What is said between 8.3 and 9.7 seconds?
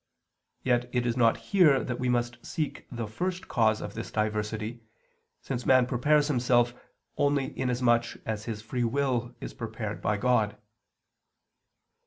his free will is